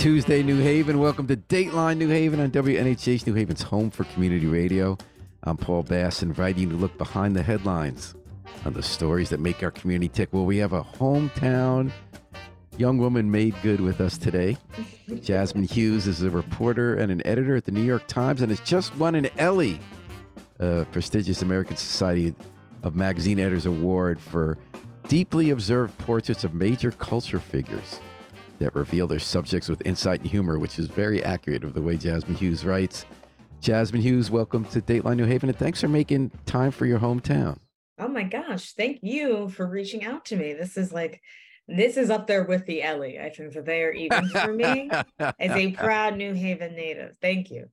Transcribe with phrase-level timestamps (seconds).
[0.00, 0.98] Tuesday, New Haven.
[0.98, 4.96] Welcome to Dateline New Haven on WNHH, New Haven's home for community radio.
[5.42, 8.14] I'm Paul Bass, inviting you to look behind the headlines
[8.64, 10.30] on the stories that make our community tick.
[10.32, 11.92] Well, we have a hometown
[12.78, 14.56] young woman made good with us today.
[15.10, 18.60] Jazmine Hughes is a reporter and an editor at the New York Times and has
[18.60, 19.80] just won an Ellie,
[20.60, 22.34] a prestigious American Society
[22.84, 24.56] of Magazine Editors Award for
[25.08, 28.00] deeply observed portraits of major culture figures
[28.60, 31.96] that reveal their subjects with insight and humor, which is very accurate of the way
[31.96, 33.04] Jazmine Hughes writes.
[33.60, 37.58] Jazmine Hughes, welcome to Dateline New Haven, and thanks for making time for your hometown.
[37.98, 40.52] Oh my gosh, thank you for reaching out to me.
[40.52, 41.20] This is like,
[41.66, 43.18] this is up there with the Ellie.
[43.18, 47.16] I think that they are even for me as a proud New Haven native.
[47.20, 47.68] Thank you.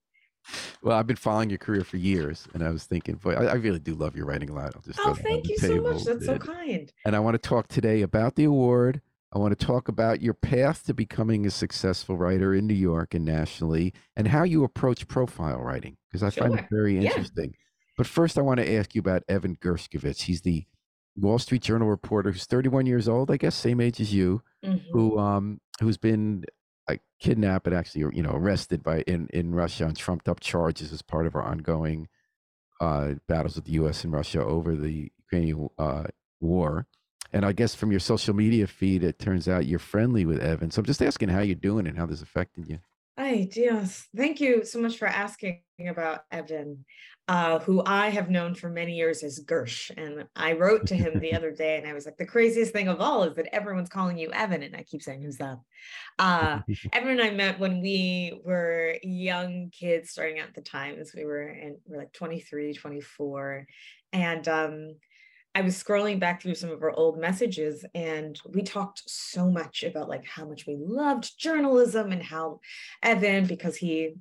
[0.82, 3.54] Well, I've been following your career for years, and I was thinking, boy, I, I
[3.56, 4.74] really do love your writing a lot.
[4.76, 6.06] I'll just oh, thank you so much.
[6.06, 6.92] That's so kind.
[7.06, 9.02] And I want to talk today about the award,
[9.34, 13.14] I want to talk about your path to becoming a successful writer in New York
[13.14, 16.44] and nationally, and how you approach profile writing, because I sure.
[16.44, 17.52] find it very interesting.
[17.52, 17.60] Yeah.
[17.98, 20.24] But first, I want to ask you about Evan Gershkovich.
[20.24, 20.66] He's the
[21.18, 24.78] Wall Street Journal reporter who's 31 years old, I guess, same age as you, mm-hmm.
[24.92, 26.46] who um who's been
[26.88, 30.94] like kidnapped and actually you know arrested by in in Russia on trumped up charges
[30.94, 32.08] as part of our ongoing
[32.80, 34.04] uh, battles with the U.S.
[34.04, 36.04] and Russia over the Ukrainian uh,
[36.40, 36.86] war.
[37.34, 40.72] And I guess from your social media feed, it turns out you're friendly with Evan.
[40.72, 42.80] So I'm just asking how you're doing and how this affected you.
[43.18, 44.08] Hi, yes.
[44.16, 46.86] Thank you so much for asking about Evan,
[47.28, 49.90] uh, who I have known for many years as Gersh.
[49.98, 52.88] And I wrote to him the other day and I was like, the craziest thing
[52.88, 54.62] of all is that everyone's calling you Evan.
[54.62, 55.58] And I keep saying, who's that?
[56.20, 56.60] Uh,
[56.94, 61.12] Evan and I met when we were young kids starting out at the Times.
[61.16, 63.66] We were in, we were like 23, 24.
[64.14, 64.96] And um,
[65.58, 69.82] I was scrolling back through some of our old messages and we talked so much
[69.82, 72.60] about like how much we loved journalism and how
[73.02, 74.14] Evan, because he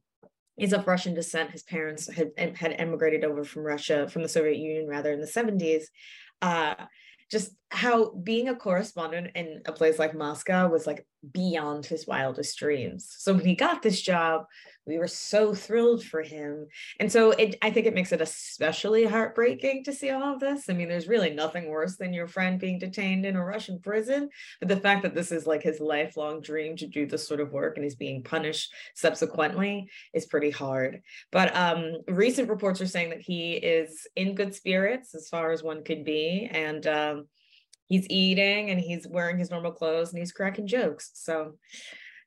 [0.59, 4.57] is of Russian descent, his parents had, had emigrated over from Russia, from the Soviet
[4.57, 5.83] Union rather in the 70s.
[6.41, 6.87] Uh,
[7.31, 12.59] just how being a correspondent in a place like Moscow was like beyond his wildest
[12.59, 13.15] dreams.
[13.19, 14.45] So when he got this job,
[14.87, 16.69] we were so thrilled for him.
[17.01, 20.71] And so it, I think it makes it especially heartbreaking to see all of this.
[20.71, 24.31] I mean, there's really nothing worse than your friend being detained in a Russian prison.
[24.61, 27.51] But the fact that this is like his lifelong dream to do this sort of
[27.53, 31.03] work and he's being punished subsequently is pretty hard.
[31.33, 35.65] But um, recent reports are saying that he is in good spirits as far as
[35.65, 36.49] one could be.
[36.51, 37.27] And um,
[37.89, 41.11] he's eating and he's wearing his normal clothes and he's cracking jokes.
[41.15, 41.55] So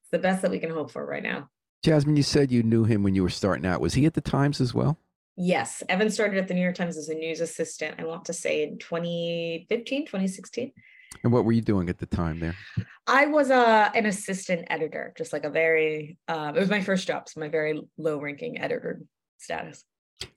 [0.01, 1.49] it's the best that we can hope for right now.
[1.85, 3.81] Jazmine, you said you knew him when you were starting out.
[3.81, 4.97] Was he at the Times as well?
[5.37, 5.81] Yes.
[5.87, 8.63] Evan started at the New York Times as a news assistant, I want to say
[8.63, 10.73] in 2015, 2016.
[11.23, 12.55] And what were you doing at the time there?
[13.07, 17.07] I was uh, an assistant editor, just like a very, uh, it was my first
[17.07, 19.01] job, so my very low ranking editor
[19.37, 19.85] status.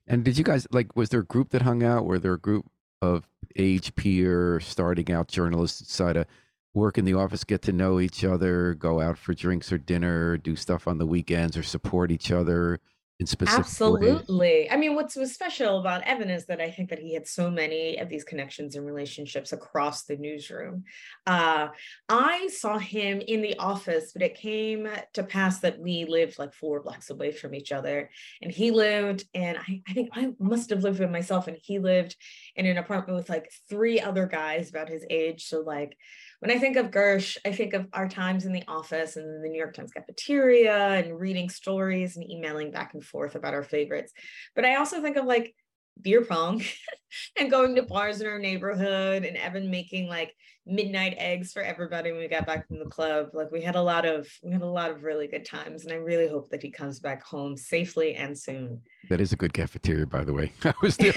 [0.06, 2.04] And did you guys, like, was there a group that hung out?
[2.04, 2.66] Were there a group
[3.00, 6.26] of age peer starting out journalists decide to
[6.74, 10.36] work in the office, get to know each other, go out for drinks or dinner,
[10.36, 12.80] do stuff on the weekends, or support each other
[13.22, 14.70] in specific Absolutely.
[14.70, 17.50] I mean, what's was special about Evan is that I think that he had so
[17.50, 20.84] many of these connections and relationships across the newsroom.
[21.26, 21.68] Uh,
[22.08, 26.52] I saw him in the office, but it came to pass that we lived like
[26.52, 28.10] four blocks away from each other.
[28.42, 31.78] And he lived, and I, I think I must have lived with myself, and he
[31.78, 32.16] lived
[32.56, 35.44] in an apartment with like three other guys about his age.
[35.46, 35.96] So, like,
[36.42, 39.48] when I think of Gersh, I think of our times in the office and the
[39.48, 44.12] New York Times cafeteria and reading stories and emailing back and forth about our favorites.
[44.56, 45.54] But I also think of like
[46.00, 46.60] beer pong
[47.38, 50.34] and going to bars in our neighborhood and Evan making like
[50.66, 53.28] midnight eggs for everybody when we got back from the club.
[53.32, 55.92] Like we had a lot of we had a lot of really good times and
[55.92, 58.80] I really hope that he comes back home safely and soon.
[59.10, 60.50] That is a good cafeteria, by the way.
[60.64, 61.12] I was there.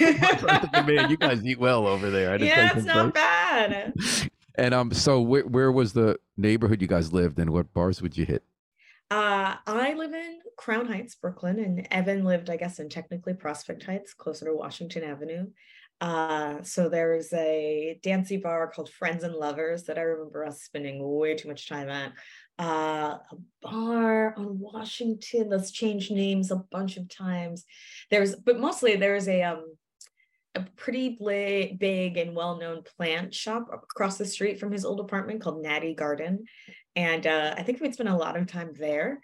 [0.86, 2.40] man, you guys eat well over there.
[2.44, 3.92] yeah, it's not bad.
[4.58, 8.18] And um, so where where was the neighborhood you guys lived, and what bars would
[8.18, 8.44] you hit?
[9.12, 13.84] Uh, I live in Crown Heights, Brooklyn, and Evan lived, I guess, in technically Prospect
[13.84, 15.48] Heights, closer to Washington Avenue.
[16.02, 20.64] Uh, so there is a dancey bar called Friends and Lovers that I remember us
[20.64, 22.14] spending way too much time at.
[22.58, 27.64] Uh, a bar on Washington that's changed names a bunch of times.
[28.10, 29.76] There's, but mostly there's a um
[30.56, 31.18] a pretty
[31.80, 36.46] big and well-known plant shop across the street from his old apartment called Natty Garden.
[36.98, 39.20] And uh, I think we'd spent a lot of time there.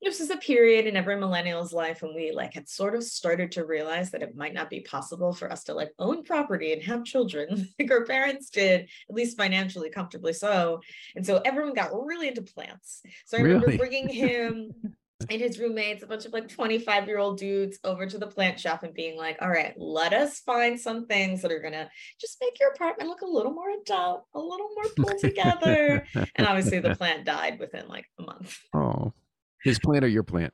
[0.00, 3.50] This is a period in every millennial's life when we like had sort of started
[3.52, 6.82] to realize that it might not be possible for us to like own property and
[6.84, 10.80] have children like our parents did, at least financially, comfortably so.
[11.16, 13.02] And so everyone got really into plants.
[13.24, 13.78] So I remember really?
[13.78, 14.72] bringing him
[15.30, 18.60] and his roommates, a bunch of like 25 year old dudes over to the plant
[18.60, 21.88] shop and being like, all right, let us find some things that are going to
[22.20, 26.04] just make your apartment look a little more adult, a little more pulled together.
[26.14, 28.58] and obviously the plant died within like a month.
[28.74, 29.12] Oh,
[29.62, 30.52] his plant or your plant?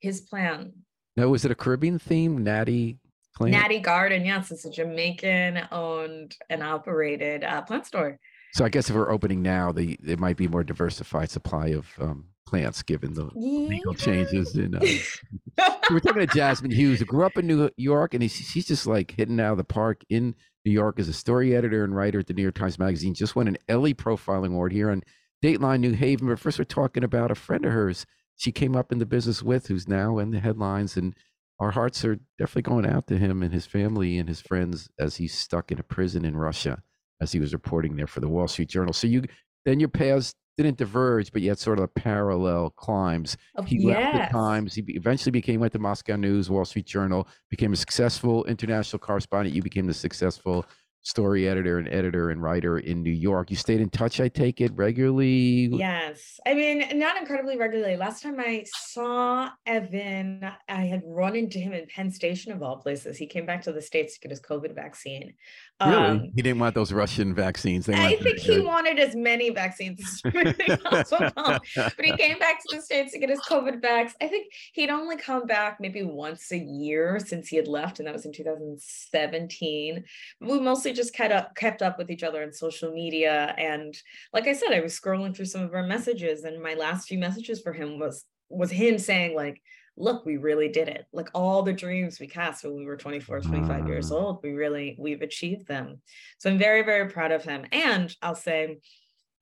[0.00, 0.72] His plant.
[1.16, 2.44] No, was it a Caribbean theme?
[2.44, 2.98] Natty
[3.34, 3.52] plant?
[3.52, 4.26] Natty Garden.
[4.26, 8.18] Yes, it's a Jamaican owned and operated uh, plant store.
[8.52, 11.88] So I guess if we're opening now, the it might be more diversified supply of
[12.00, 13.68] um, plants given the yeah.
[13.68, 14.54] legal changes.
[14.54, 14.80] And uh,
[15.90, 19.12] we're talking to Jazmine Hughes, who grew up in New York, and she's just like
[19.16, 20.34] hitting out of the park in
[20.64, 23.14] New York as a story editor and writer at the New York Times Magazine.
[23.14, 25.02] Just won an Ellie Profiling Award here on
[25.44, 26.28] Dateline New Haven.
[26.28, 28.06] But first, we're talking about a friend of hers
[28.36, 31.14] she came up in the business with, who's now in the headlines, and
[31.58, 35.16] our hearts are definitely going out to him and his family and his friends as
[35.16, 36.82] he's stuck in a prison in Russia,
[37.20, 38.92] as he was reporting there for the Wall Street Journal.
[38.92, 39.24] So you
[39.64, 43.36] then your paths didn't diverge, but yet sort of parallel climbs.
[43.56, 44.14] Oh, he yes.
[44.14, 44.74] left the Times.
[44.74, 49.54] He eventually became went to Moscow News, Wall Street Journal, became a successful international correspondent.
[49.54, 50.66] You became the successful
[51.06, 53.48] story editor and editor and writer in New York.
[53.48, 55.68] You stayed in touch, I take it, regularly?
[55.72, 56.40] Yes.
[56.44, 57.96] I mean, not incredibly regularly.
[57.96, 62.78] Last time I saw Evan, I had run into him in Penn Station, of all
[62.78, 63.16] places.
[63.16, 65.34] He came back to the States to get his COVID vaccine.
[65.80, 65.94] Really?
[65.94, 67.88] Um, he didn't want those Russian vaccines.
[67.88, 71.30] I think he wanted as many vaccines as possible.
[71.76, 74.12] but he came back to the States to get his COVID vax.
[74.20, 78.08] I think he'd only come back maybe once a year since he had left, and
[78.08, 80.04] that was in 2017.
[80.40, 83.54] We mostly just kept up kept up with each other on social media.
[83.58, 83.94] And
[84.32, 87.18] like I said, I was scrolling through some of our messages, and my last few
[87.18, 89.60] messages for him was was him saying like
[89.96, 93.40] look we really did it like all the dreams we cast when we were 24
[93.40, 94.16] 25 years ah.
[94.16, 96.00] old we really we've achieved them
[96.38, 98.78] so i'm very very proud of him and i'll say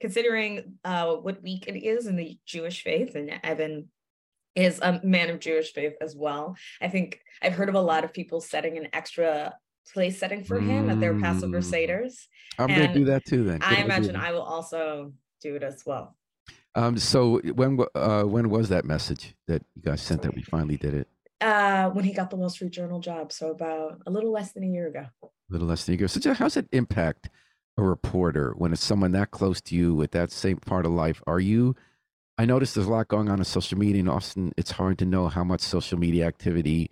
[0.01, 3.89] considering uh, what week it is in the jewish faith and evan
[4.55, 8.05] is a man of jewish faith as well i think i've heard of a lot
[8.05, 9.53] of people setting an extra
[9.93, 11.73] place setting for him at their passover mm.
[11.73, 12.27] seders
[12.59, 15.83] i'm going to do that too then i imagine i will also do it as
[15.85, 16.17] well
[16.75, 20.77] um, so when uh, when was that message that you guys sent that we finally
[20.77, 21.09] did it?
[21.41, 24.65] Uh, when he got the Wall Street Journal job, so about a little less than
[24.65, 25.07] a year ago.
[25.23, 26.09] A little less than a year.
[26.09, 27.29] So how's it impact
[27.77, 31.23] a reporter when it's someone that close to you with that same part of life?
[31.27, 31.77] Are you?
[32.39, 35.05] I noticed there's a lot going on in social media, and often it's hard to
[35.05, 36.91] know how much social media activity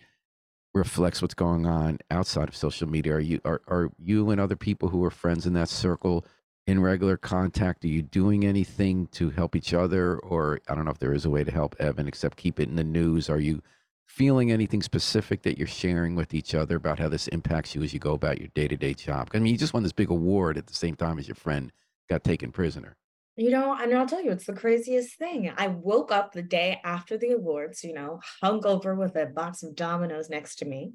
[0.74, 3.14] reflects what's going on outside of social media.
[3.14, 6.24] Are you are, are you and other people who are friends in that circle
[6.66, 7.84] in regular contact?
[7.84, 10.18] Are you doing anything to help each other?
[10.18, 12.68] Or I don't know if there is a way to help Evan except keep it
[12.68, 13.28] in the news.
[13.28, 13.62] Are you
[14.06, 17.92] feeling anything specific that you're sharing with each other about how this impacts you as
[17.92, 19.30] you go about your day to day job?
[19.34, 21.72] I mean, you just won this big award at the same time as your friend
[22.08, 22.96] got taken prisoner.
[23.36, 25.50] You know, and I'll tell you, it's the craziest thing.
[25.56, 29.62] I woke up the day after the awards, you know, hung over with a box
[29.62, 30.92] of dominoes next to me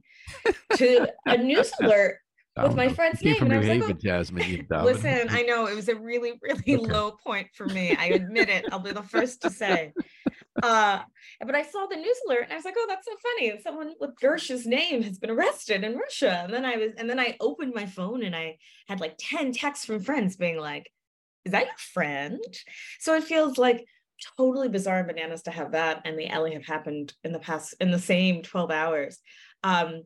[0.75, 2.19] to a news alert
[2.63, 3.41] with my friend's name.
[3.41, 3.93] And I was like, oh.
[3.93, 6.77] Jazmine, listen, I know it was a really, really okay.
[6.77, 7.95] low point for me.
[7.95, 8.65] I admit it.
[8.71, 9.93] I'll be the first to say.
[10.61, 10.99] Uh,
[11.45, 13.59] but I saw the news alert and I was like, oh, that's so funny.
[13.61, 16.41] Someone with Gersh's name has been arrested in Russia.
[16.43, 19.51] And then I was, and then I opened my phone and I had like 10
[19.53, 20.91] texts from friends being like,
[21.47, 22.39] is that your friend?
[22.99, 23.85] So it feels like
[24.35, 27.73] totally bizarre and bananas to have that and the Ellie have happened in the past
[27.79, 29.19] in the same 12 hours.
[29.63, 30.03] Um,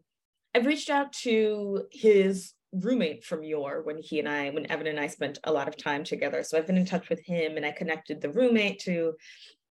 [0.53, 4.99] I've reached out to his roommate from Yor when he and I, when Evan and
[4.99, 6.43] I spent a lot of time together.
[6.43, 9.13] So I've been in touch with him and I connected the roommate to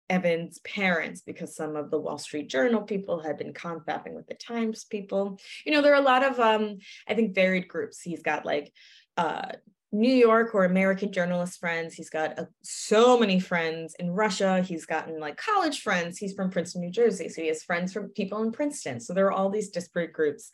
[0.10, 4.34] Evan's parents because some of the Wall Street Journal people had been confabbing with the
[4.34, 5.40] Times people.
[5.66, 8.02] You know, there are a lot of, um, I think, varied groups.
[8.02, 8.74] He's got like
[9.18, 9.52] uh,
[9.92, 11.94] New York or American journalist friends.
[11.94, 14.62] He's got uh, so many friends in Russia.
[14.62, 16.18] He's gotten like college friends.
[16.18, 17.28] He's from Princeton, New Jersey.
[17.30, 19.00] So he has friends from people in Princeton.
[19.00, 20.52] So there are all these disparate groups.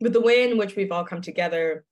[0.00, 1.84] But the way in which we've all come together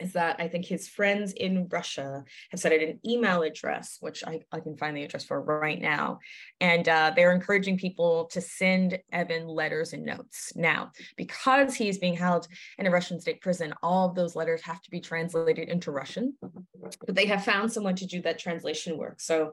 [0.00, 4.40] is that I think his friends in Russia have set an email address, which I,
[4.52, 6.18] I can find the address for right now.
[6.60, 10.52] And uh, they're encouraging people to send Evan letters and notes.
[10.54, 12.46] Now, because he's being held
[12.78, 16.36] in a Russian state prison, all of those letters have to be translated into Russian,
[16.40, 19.20] but they have found someone to do that translation work.
[19.20, 19.52] So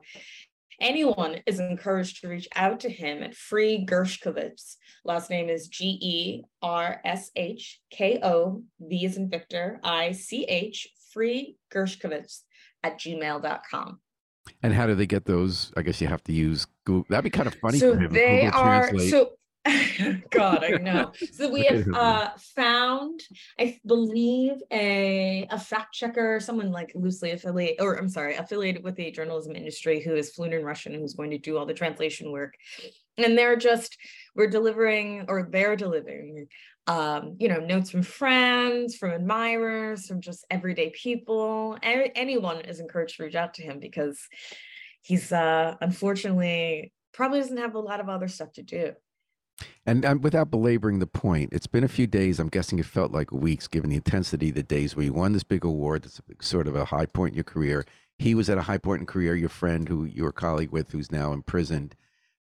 [0.80, 4.76] Anyone is encouraged to reach out to him at Free Gershkovich.
[5.04, 10.12] Last name is G E R S H K O V is in Victor I
[10.12, 12.42] C H Free Gershkovich
[12.84, 14.00] at gmail.com.
[14.62, 15.72] And how do they get those?
[15.76, 17.06] I guess you have to use Google.
[17.10, 17.80] That'd be kind of funny.
[17.80, 19.12] So for him, they Google are Translate.
[19.12, 19.32] so.
[20.30, 21.12] God, I know.
[21.32, 23.22] So we have uh, found,
[23.60, 28.96] I believe, a a fact checker, someone like loosely affiliated, or I'm sorry, affiliated with
[28.96, 31.74] the journalism industry, who is fluent in Russian, and who's going to do all the
[31.74, 32.54] translation work.
[33.18, 33.98] And they're just
[34.36, 36.48] we're delivering, or they're delivering,
[36.86, 41.78] um, you know, notes from friends, from admirers, from just everyday people.
[41.82, 44.20] A- anyone is encouraged to reach out to him because
[45.02, 48.92] he's uh, unfortunately probably doesn't have a lot of other stuff to do.
[49.86, 52.40] And, and without belaboring the point, it's been a few days.
[52.40, 55.34] I'm guessing it felt like weeks, given the intensity of the days where you won
[55.34, 56.04] this big award.
[56.04, 57.86] That's sort of a high point in your career.
[58.18, 59.36] He was at a high point in career.
[59.36, 61.96] Your friend, who you were a colleague with, who's now imprisoned.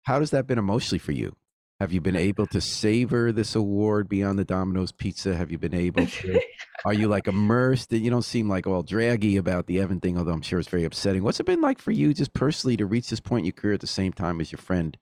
[0.02, 1.36] How has that been emotionally for you?
[1.80, 5.34] Have you been able to savor this award beyond the Domino's pizza?
[5.34, 6.40] Have you been able to?
[6.84, 7.90] are you like immersed?
[7.90, 10.84] You don't seem like all draggy about the Evan thing, although I'm sure it's very
[10.84, 11.22] upsetting.
[11.22, 13.74] What's it been like for you, just personally, to reach this point in your career
[13.74, 14.98] at the same time as your friend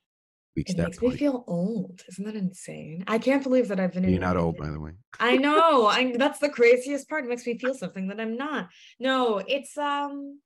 [0.58, 2.02] reached It that makes me feel old.
[2.08, 3.04] Isn't that insane?
[3.06, 4.92] I can't believe that I've been You're not old, by the way.
[5.18, 5.86] I know.
[5.98, 7.24] I that's the craziest part.
[7.24, 8.68] It makes me feel something that I'm not.
[8.98, 10.40] No, it's um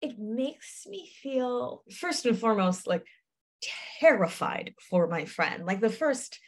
[0.00, 3.06] it makes me feel first and foremost like
[4.00, 5.64] terrified for my friend.
[5.66, 6.40] Like the first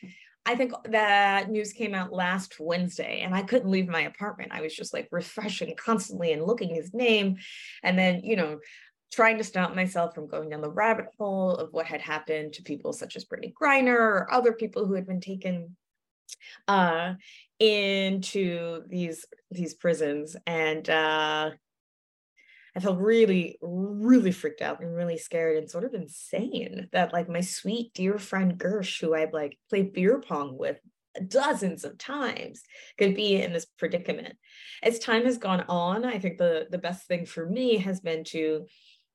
[0.46, 4.52] I think that news came out last Wednesday and I couldn't leave my apartment.
[4.52, 7.36] I was just like refreshing constantly and looking his name
[7.82, 8.58] and then, you know,
[9.14, 12.62] trying to stop myself from going down the rabbit hole of what had happened to
[12.62, 15.76] people such as Brittney Griner or other people who had been taken
[16.68, 17.14] uh
[17.60, 21.50] into these these prisons and uh
[22.76, 27.28] I felt really, really freaked out and really scared and sort of insane that like
[27.28, 30.80] my sweet dear friend Gersh, who I've like played beer pong with
[31.28, 32.62] dozens of times,
[32.98, 34.34] could be in this predicament.
[34.82, 38.24] As time has gone on, I think the the best thing for me has been
[38.24, 38.66] to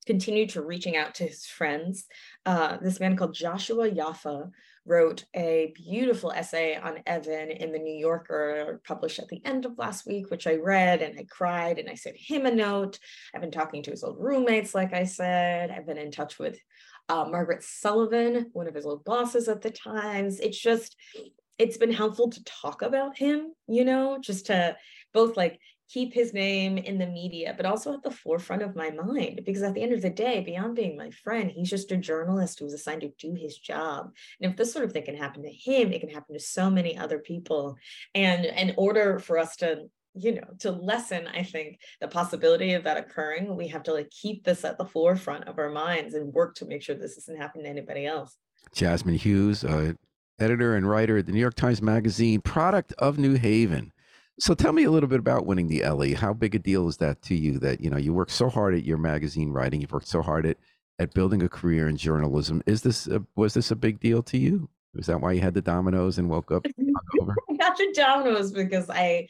[0.10, 2.08] continue to reaching out to his friends.
[2.44, 4.50] Uh, this man called Joshua Yaffa
[4.84, 9.78] wrote a beautiful essay on Evan in the New Yorker, published at the end of
[9.78, 12.98] last week, which I read and I cried and I sent him a note.
[13.36, 15.70] I've been talking to his old roommates, like I said.
[15.70, 16.58] I've been in touch with
[17.08, 20.40] uh, Margaret Sullivan, one of his old bosses at the Times.
[20.40, 20.96] It's just,
[21.60, 24.76] it's been helpful to talk about him, you know, just to
[25.14, 28.92] both like keep his name in the media, but also at the forefront of my
[28.92, 29.42] mind.
[29.46, 32.60] Because at the end of the day, beyond being my friend, he's just a journalist
[32.60, 34.12] who was assigned to do his job.
[34.40, 36.70] And if this sort of thing can happen to him, it can happen to so
[36.70, 37.76] many other people.
[38.16, 42.84] And in order for us to you know to lessen i think the possibility of
[42.84, 46.34] that occurring we have to like keep this at the forefront of our minds and
[46.34, 48.36] work to make sure this doesn't happen to anybody else
[48.74, 49.94] Jazmine Hughes, uh,
[50.40, 53.92] editor and writer at the New York Times Magazine, product of New Haven.
[54.40, 56.14] So tell me a little bit about winning the Ellie.
[56.14, 57.60] How big a deal is that to you?
[57.60, 60.46] That you know you worked so hard at your magazine writing, you've worked so hard
[60.46, 60.58] at
[60.98, 62.62] at building a career in journalism.
[62.66, 64.70] Is this a, was this a big deal to you?
[64.94, 66.66] Was that why you had the dominoes and woke up?
[66.78, 69.28] I got the dominoes because I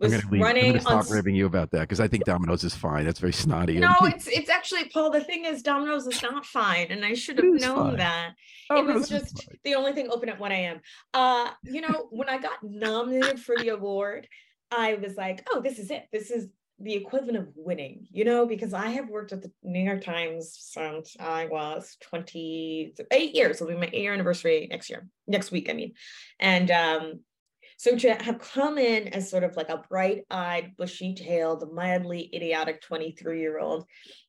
[0.00, 0.34] I'm was gonna.
[0.34, 3.04] I'm running gonna on stop ribbing you about that because I think Domino's is fine.
[3.04, 3.78] That's very snotty.
[3.78, 7.36] no it's it's actually paul the thing is domino's is not fine and i should
[7.36, 7.96] have known fine.
[7.96, 8.34] that
[8.70, 9.58] it was just fine.
[9.64, 10.80] the only thing open at 1 a.m.
[11.14, 14.28] Uh, you know, when I got nominated for the award,
[14.70, 16.06] I was like, oh, this is it.
[16.12, 16.48] This is
[16.80, 20.56] the equivalent of winning, you know, because I have worked at the New York Times
[20.60, 23.56] since I was 28 years.
[23.56, 25.94] It'll be my eight year anniversary next year, next week, I mean.
[26.38, 27.20] And um,
[27.78, 32.30] so to have come in as sort of like a bright eyed, bushy tailed, mildly
[32.32, 33.84] idiotic 23 year old,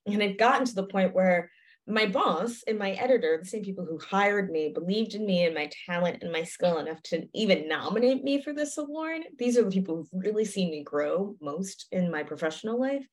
[0.08, 1.52] and it gotten to the point where
[1.90, 5.56] my boss and my editor, the same people who hired me, believed in me and
[5.56, 9.24] my talent and my skill enough to even nominate me for this award.
[9.40, 13.06] These are the people who've really seen me grow most in my professional life.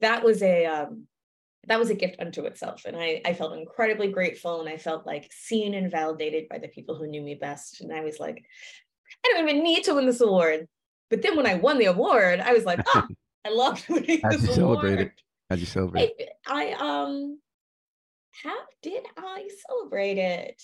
[0.00, 1.06] That was a um,
[1.68, 5.06] that was a gift unto itself, and I I felt incredibly grateful, and I felt
[5.06, 7.82] like seen and validated by the people who knew me best.
[7.82, 8.42] And I was like,
[9.24, 10.66] I don't even need to win this award.
[11.10, 13.06] But then when I won the award, I was like, oh,
[13.44, 14.94] I loved winning How'd this you celebrate it?
[14.94, 15.12] award.
[15.50, 16.12] How'd you celebrate?
[16.46, 17.38] I, I um
[18.42, 20.62] how did I celebrate it?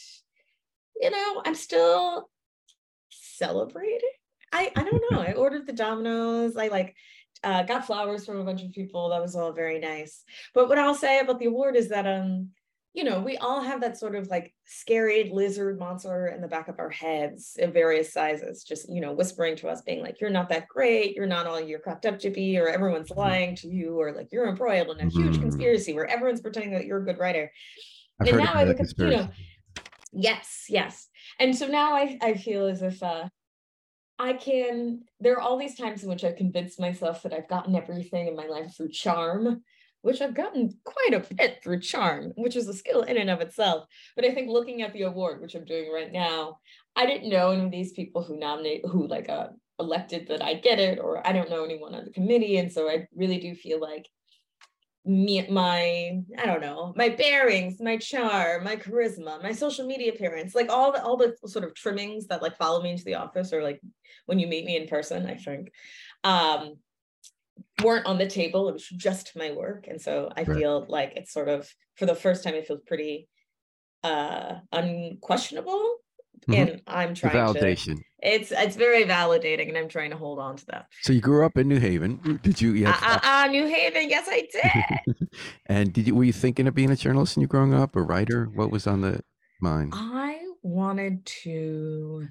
[1.01, 2.29] You know, I'm still
[3.11, 4.11] celebrating.
[4.53, 5.21] I I don't know.
[5.21, 6.57] I ordered the Dominoes.
[6.57, 6.95] I like
[7.45, 9.09] uh, got flowers from a bunch of people.
[9.09, 10.23] That was all very nice.
[10.55, 12.51] But what I'll say about the award is that um
[12.95, 16.69] you know, we all have that sort of like scary lizard monster in the back
[16.69, 20.29] of our heads in various sizes, just, you know, whispering to us, being like, you're
[20.29, 23.69] not that great, you're not all you're cracked up to be, or everyone's lying to
[23.69, 25.41] you, or like you're embroiled in a huge Mhm.
[25.41, 27.51] conspiracy where everyone's pretending that you're a good writer.
[28.21, 29.29] I've and now I at, you know,
[30.13, 31.09] yes, yes.
[31.39, 33.31] And so now I, I feel as if uh,
[34.19, 37.75] I can, there are all these times in which I've convinced myself that I've gotten
[37.75, 39.65] everything in my life through charm.
[40.03, 43.41] Which I've gotten quite a bit through charm, which is a skill in and of
[43.41, 43.87] itself.
[44.15, 46.59] But I think looking at the award, which I'm doing right now,
[46.95, 50.55] I didn't know any of these people who nominate, who like uh, elected that I
[50.55, 52.59] get it, or I don't know anyone on the committee.
[52.59, 54.07] And so I really do feel like
[55.05, 60.55] me, my, I don't know, my bearings, my charm, my charisma, my social media appearance,
[60.55, 63.53] like all the all the sort of trimmings that like follow me into the office
[63.53, 63.81] or like
[64.27, 65.73] when you meet me in person, I think.
[66.25, 66.77] Um,
[67.83, 68.69] weren't on the table.
[68.69, 69.87] It was just my work.
[69.89, 70.59] And so I right.
[70.59, 73.29] feel like it's sort of for the first time it feels pretty
[74.05, 75.97] uh unquestionable.
[76.49, 76.55] Mm-hmm.
[76.55, 77.97] And I'm trying validation.
[77.97, 80.87] to it's it's very validating and I'm trying to hold on to that.
[81.03, 82.41] So you grew up in New Haven.
[82.43, 84.49] Did you, you uh, uh, uh, New Haven, yes I
[85.07, 85.29] did.
[85.67, 88.03] and did you were you thinking of being a journalist when you growing up, a
[88.03, 88.47] writer?
[88.47, 89.21] What was on the
[89.61, 89.93] mind?
[89.95, 92.29] I wanted to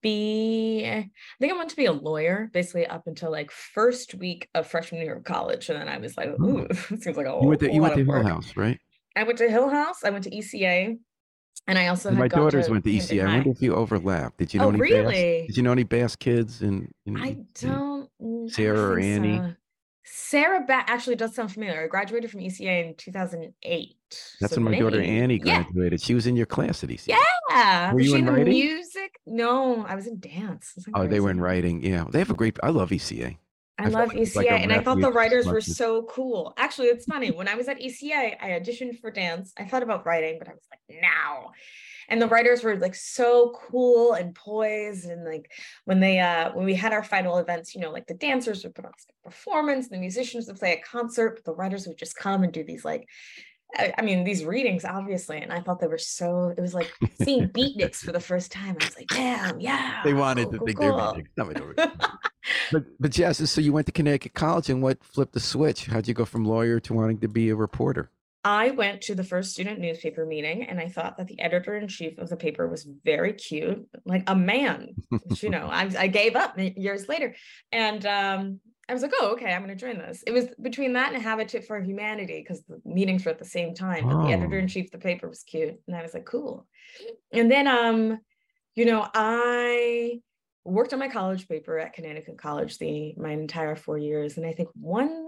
[0.00, 4.48] be I think I wanted to be a lawyer basically up until like first week
[4.54, 5.68] of freshman year of college.
[5.68, 6.44] And then I was like, oh.
[6.44, 8.78] ooh, it seems like a you went to, you went to Hill House, right?
[9.16, 10.96] I went to Hill House, I went to ECA,
[11.66, 13.26] and I also my daughters to went to ECA.
[13.26, 14.38] I wonder if you overlapped.
[14.38, 15.12] Did you know oh, any really?
[15.12, 15.46] Bass?
[15.48, 16.62] Did you know any Bass kids?
[16.62, 18.08] And I don't.
[18.48, 19.38] Sarah or Annie.
[19.38, 19.54] So.
[20.10, 21.84] Sarah ba- actually does sound familiar.
[21.84, 23.96] I graduated from ECA in 2008.
[24.40, 24.82] That's so when my maybe.
[24.82, 26.00] daughter Annie graduated.
[26.00, 26.06] Yeah.
[26.06, 27.14] She was in your class at ECA.
[27.50, 27.92] Yeah.
[27.92, 28.46] Were you in, in?
[29.08, 29.20] Music?
[29.26, 30.72] No, I was in dance.
[30.76, 31.82] Was oh, they were in writing.
[31.82, 32.04] Yeah.
[32.10, 33.36] They have a great, I love ECA.
[33.80, 36.52] I, I love ECA, like and I thought the writers were so cool.
[36.56, 37.30] Actually, it's funny.
[37.30, 39.52] When I was at ECA, I auditioned for dance.
[39.56, 41.52] I thought about writing, but I was like, now
[42.08, 45.52] and the writers were like so cool and poised and like
[45.84, 48.74] when they uh when we had our final events you know like the dancers would
[48.74, 52.16] put on a performance the musicians would play a concert but the writers would just
[52.16, 53.06] come and do these like
[53.76, 56.54] I, mean, these readings, obviously, and I thought they were so.
[56.56, 58.76] It was like seeing beatniks for the first time.
[58.80, 61.22] I was like, "Damn, yeah!" They wanted cool, to think cool.
[61.36, 61.74] they're
[62.72, 65.86] but, but Jazz, so you went to Connecticut College, and what flipped the switch?
[65.86, 68.10] How'd you go from lawyer to wanting to be a reporter?
[68.44, 71.88] I went to the first student newspaper meeting and I thought that the editor in
[71.88, 74.94] chief of the paper was very cute, like a man.
[75.42, 77.34] you know, I, I gave up years later.
[77.72, 80.22] And um, I was like, oh, okay, I'm going to join this.
[80.26, 83.74] It was between that and Habitat for Humanity because the meetings were at the same
[83.74, 84.08] time.
[84.08, 84.26] Oh.
[84.26, 85.78] the editor in chief of the paper was cute.
[85.86, 86.66] And I was like, cool.
[87.32, 88.18] And then, um,
[88.74, 90.20] you know, I
[90.64, 94.36] worked on my college paper at Connecticut College the my entire four years.
[94.38, 95.26] And I think one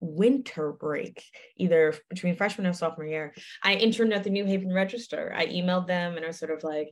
[0.00, 1.24] winter break,
[1.56, 5.32] either between freshman and sophomore year, I interned at the New Haven Register.
[5.36, 6.90] I emailed them and I was sort of like,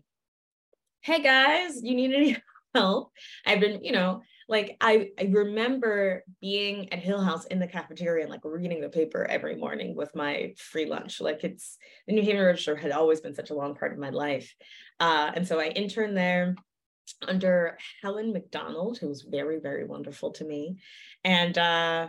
[1.02, 2.36] hey guys, you need any
[2.74, 3.12] help?
[3.46, 8.24] I've been, you know, like I, I remember being at Hill House in the cafeteria
[8.24, 11.20] and like reading the paper every morning with my free lunch.
[11.20, 14.10] Like it's the New Haven Register had always been such a long part of my
[14.10, 14.52] life.
[14.98, 16.56] Uh, and so I interned there
[17.28, 20.78] under Helen McDonald, who was very, very wonderful to me.
[21.22, 22.08] And uh,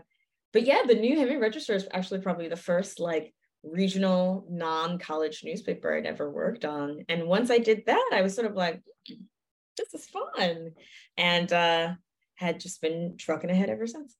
[0.52, 5.96] but yeah, the New Haven Register is actually probably the first like regional non-college newspaper
[5.96, 7.06] I'd ever worked on.
[7.08, 8.82] And once I did that, I was sort of like,
[9.78, 10.72] this is fun.
[11.18, 11.94] And uh
[12.42, 14.18] had just been trucking ahead ever since.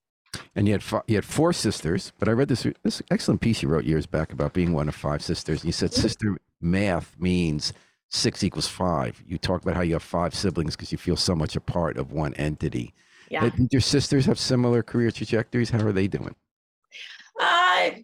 [0.56, 3.62] And you had f- you had four sisters, but I read this this excellent piece
[3.62, 5.62] you wrote years back about being one of five sisters.
[5.62, 6.02] And you said mm-hmm.
[6.02, 7.74] sister math means
[8.10, 9.22] six equals five.
[9.26, 11.98] You talk about how you have five siblings because you feel so much a part
[11.98, 12.94] of one entity.
[13.30, 13.50] Yeah.
[13.50, 15.70] Did your sisters have similar career trajectories?
[15.70, 16.36] How are they doing?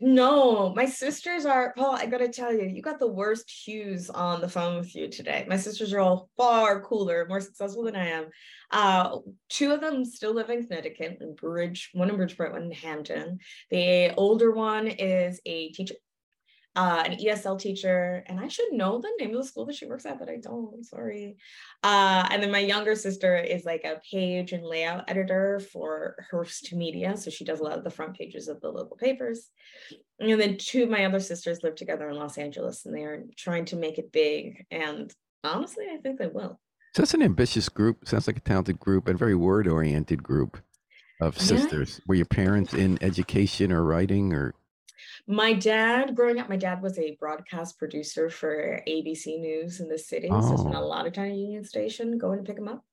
[0.02, 1.96] No, my sisters are Paul.
[1.96, 5.46] I gotta tell you, you got the worst hues on the phone with you today.
[5.48, 8.26] My sisters are all far cooler, more successful than I am.
[8.72, 9.18] Uh,
[9.50, 13.40] two of them still live in Connecticut, in Bridge, one in Bridgeport, one in Hampton.
[13.72, 15.96] The older one is a teacher
[16.78, 19.88] uh, an ESL teacher, and I should know the name of the school that she
[19.88, 20.72] works at, but I don't.
[20.76, 21.38] I'm sorry.
[21.84, 26.72] Uh, and then my younger sister is like a page and layout editor for Hearst
[26.74, 29.50] Media, so she does a lot of the front pages of the local papers.
[30.20, 33.24] And then two of my other sisters live together in Los Angeles, and they are
[33.36, 34.68] trying to make it big.
[34.70, 35.12] And
[35.44, 36.60] honestly, I think they will.
[36.94, 38.08] So that's an ambitious group.
[38.08, 40.60] Sounds like a talented group and very word-oriented group
[41.22, 41.96] of sisters.
[41.98, 42.04] Yeah.
[42.08, 44.54] Were your parents in education or writing or
[45.28, 49.98] my dad, growing up, my dad was a broadcast producer for ABC News in the
[49.98, 50.30] city.
[50.32, 50.42] Oh.
[50.42, 52.84] So spent a lot of time at Union Station going to pick him up.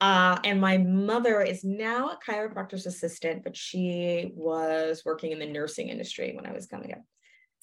[0.00, 5.46] Uh, and my mother is now a chiropractor's assistant, but she was working in the
[5.46, 7.02] nursing industry when I was coming up.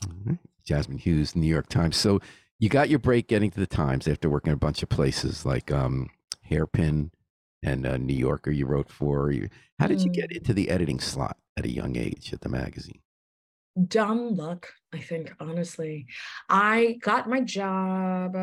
[0.06, 0.34] Mm-hmm.
[0.68, 1.98] Jazmine Hughes, New York Times.
[1.98, 2.20] So
[2.60, 5.72] you got your break getting to the Times after working a bunch of places like
[5.72, 6.10] um,
[6.42, 7.12] Hairpin
[7.64, 8.52] and uh, New Yorker.
[8.52, 9.34] You wrote for.
[9.80, 10.38] How did you get mm.
[10.38, 13.00] into the editing slot at a young age at the magazine?
[13.88, 16.08] Dumb luck, I think, honestly.
[16.50, 18.36] I got my job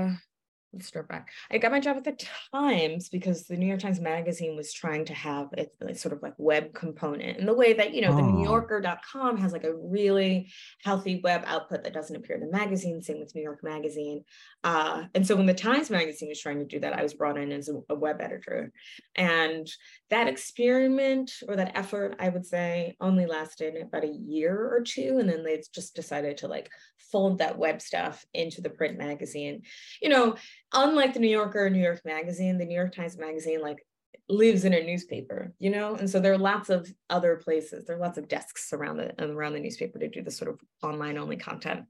[0.75, 1.31] let's start back.
[1.51, 2.19] I got my job at the
[2.53, 6.35] Times because the New York Times Magazine was trying to have a, sort of like
[6.37, 8.17] web component in the way that, you know, oh.
[8.17, 10.51] the New Yorker.com has like a really
[10.83, 14.25] healthy web output that doesn't appear in the magazine, same with New York Magazine.
[14.65, 17.39] Uh, and so when the Times Magazine was trying to do that, I was brought
[17.39, 18.73] in as a, a web editor.
[19.15, 19.71] And
[20.11, 25.19] that experiment or that effort, I would say, only lasted about a year or two.
[25.21, 26.71] And then they just decided to like
[27.15, 29.63] fold that web stuff into the print magazine.
[30.03, 30.35] You know,
[30.75, 33.85] unlike the New Yorker New York Magazine, the New York Times Magazine like
[34.29, 37.85] lives in a newspaper, you know, and so there are lots of other places.
[37.85, 40.61] There are lots of desks around the around the newspaper to do this sort of
[40.83, 41.85] online only content.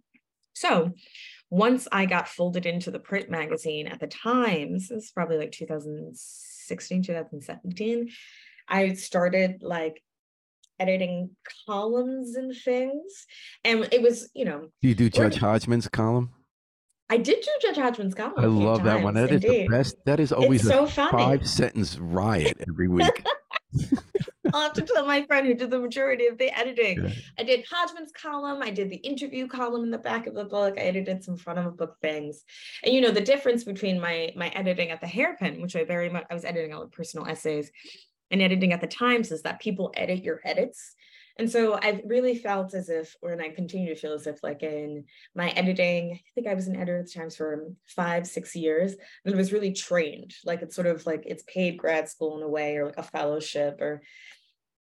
[0.55, 0.93] So
[1.51, 7.03] once I got folded into the print magazine at the Times, it's probably like 2016,
[7.03, 8.09] 2017,
[8.69, 10.03] I started like
[10.79, 11.31] editing
[11.67, 13.27] columns and things.
[13.65, 14.69] And it was, you know.
[14.83, 16.31] Do you do Judge Hodgman's column?
[17.15, 18.35] I did do Judge Hodgman's column.
[18.39, 19.15] I love times, that one.
[19.15, 19.47] That indeed.
[19.47, 20.05] is the best.
[20.05, 23.25] That is always it's a so five sentence riot every week.
[24.53, 27.05] I'll have to tell my friend who did the majority of the editing.
[27.05, 27.13] Yeah.
[27.39, 28.63] I did Hodgman's column.
[28.63, 30.75] I did the interview column in the back of the book.
[30.77, 32.43] I edited some front of a book things.
[32.83, 36.09] And you know, the difference between my my editing at the hairpin, which I very
[36.09, 37.71] much I was editing all the personal essays,
[38.33, 40.97] and editing at the Times is that people edit your edits.
[41.37, 44.43] And so I've really felt as if, or and I continue to feel as if,
[44.45, 48.27] like in my editing, I think I was an editor at the Times for five,
[48.27, 48.93] six years,
[49.25, 50.33] and it was really trained.
[50.45, 53.03] Like it's sort of like it's paid grad school in a way, or like a
[53.03, 54.03] fellowship, or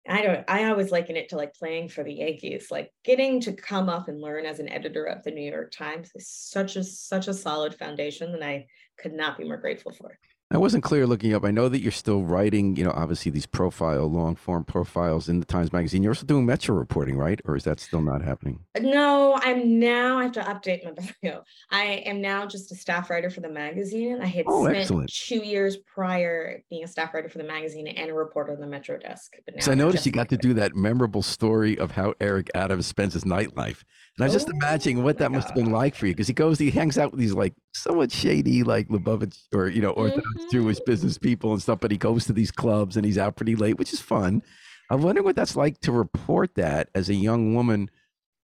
[0.09, 2.67] I don't, I always liken it to like playing for the Yankees.
[2.69, 6.11] Like getting to come up and learn as an editor of the New York Times
[6.15, 10.17] is such a such a solid foundation, and I could not be more grateful for.
[10.53, 11.45] I wasn't clear looking up.
[11.45, 15.39] I know that you're still writing, you know, obviously these profile, long form profiles in
[15.39, 16.03] the Times Magazine.
[16.03, 17.39] You're also doing Metro reporting, right?
[17.45, 18.59] Or is that still not happening?
[18.79, 20.91] No, I'm now, I have to update my
[21.23, 21.43] bio.
[21.71, 24.19] I am now just a staff writer for the magazine.
[24.21, 25.13] I had oh, spent excellent.
[25.13, 28.67] two years prior being a staff writer for the magazine and a reporter on the
[28.67, 29.37] Metro desk.
[29.45, 32.87] But so I noticed you got to do that memorable story of how Eric Adams
[32.87, 33.83] spends his nightlife.
[34.17, 36.27] And I was just oh, imagining what that must have been like for you because
[36.27, 39.91] he goes, he hangs out with these like somewhat shady, like Lubavitch or, you know,
[39.91, 40.40] Orthodox mm-hmm.
[40.49, 43.56] Jewish business people and stuff, but he goes to these clubs and he's out pretty
[43.56, 44.41] late, which is fun.
[44.89, 47.89] I'm wondering what that's like to report that as a young woman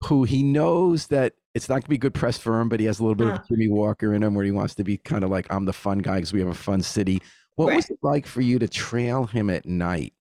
[0.05, 2.87] who he knows that it's not going to be good press for him, but he
[2.87, 3.35] has a little bit huh.
[3.35, 5.73] of Jimmy Walker in him where he wants to be kind of like, I'm the
[5.73, 7.21] fun guy because we have a fun city.
[7.57, 7.77] What right.
[7.77, 10.15] was it like for you to trail him at night?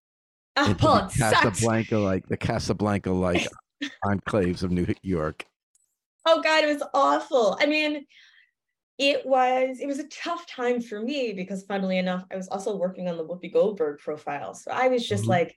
[0.57, 3.47] Ah, Paul, Casablanca, like the Casablanca, like
[4.03, 5.45] enclaves of New York.
[6.25, 7.57] Oh God, it was awful.
[7.61, 8.05] I mean,
[8.99, 12.75] it was it was a tough time for me because funnily enough, I was also
[12.75, 14.53] working on the Whoopi Goldberg profile.
[14.53, 15.31] So I was just mm-hmm.
[15.31, 15.55] like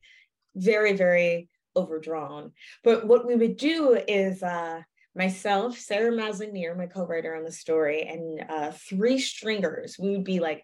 [0.55, 2.53] very, very overdrawn.
[2.85, 4.83] But what we would do is uh
[5.15, 10.25] myself, Sarah Maslin Nir, my co-writer on the story, and uh, three stringers, we would
[10.25, 10.63] be like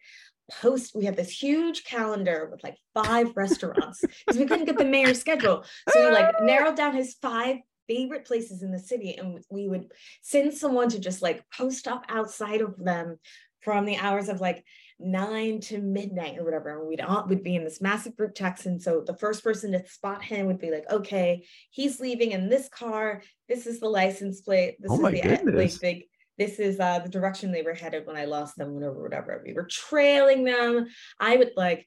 [0.51, 4.85] post we had this huge calendar with like five restaurants because we couldn't get the
[4.85, 9.42] mayor's schedule so we like narrowed down his five favorite places in the city and
[9.51, 9.90] we would
[10.22, 13.18] send someone to just like post up outside of them
[13.62, 14.64] from the hours of like
[15.01, 16.79] nine to midnight or whatever.
[16.79, 18.66] And we'd all would be in this massive group text.
[18.66, 22.48] And so the first person to spot him would be like, okay, he's leaving in
[22.48, 23.22] this car.
[23.48, 24.77] This is the license plate.
[24.81, 26.05] This oh is the like, big
[26.38, 29.42] this is uh, the direction they were headed when I lost them, whatever, whatever.
[29.44, 30.87] We were trailing them.
[31.18, 31.87] I would like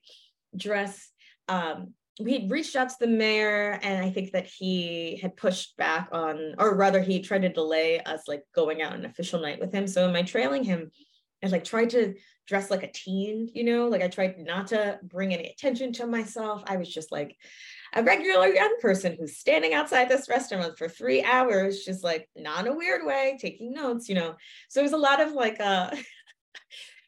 [0.54, 1.08] dress.
[1.48, 5.76] Um, we had reached out to the mayor, and I think that he had pushed
[5.76, 9.60] back on, or rather, he tried to delay us like going out an official night
[9.60, 9.86] with him.
[9.86, 10.90] So, am I trailing him?
[11.42, 12.14] I like tried to
[12.46, 16.06] dress like a teen, you know, like I tried not to bring any attention to
[16.06, 16.62] myself.
[16.66, 17.36] I was just like,
[17.94, 22.66] a regular young person who's standing outside this restaurant for three hours, just like not
[22.66, 24.34] in a weird way, taking notes, you know.
[24.68, 25.90] So it was a lot of like uh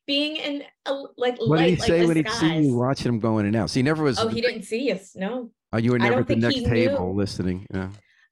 [0.07, 3.13] being in a like what light, did he say like when he see you watching
[3.13, 3.71] him going in and out?
[3.71, 5.51] So he never was Oh, he didn't see us, no.
[5.73, 7.21] Oh, you were never at the next table knew.
[7.21, 7.67] listening.
[7.73, 7.89] Yeah.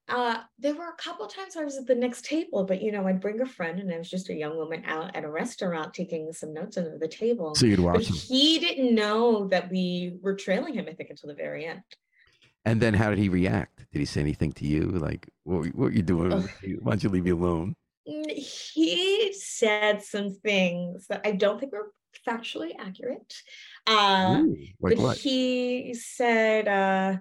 [0.08, 3.06] Uh, there were a couple times I was at the next table, but you know,
[3.06, 5.94] I'd bring a friend and I was just a young woman out at a restaurant
[5.94, 7.54] taking some notes under the table.
[7.54, 8.16] So you'd watch but him.
[8.16, 11.82] He didn't know that we were trailing him, I think, until the very end.
[12.64, 13.86] And then how did he react?
[13.92, 14.82] Did he say anything to you?
[14.82, 16.30] Like, what, what are you doing?
[16.30, 17.74] Why don't you leave me alone?
[18.04, 21.92] He said some things that I don't think were
[22.26, 23.34] factually accurate.
[23.86, 25.18] Uh, Ooh, like but what?
[25.18, 27.16] he said, uh,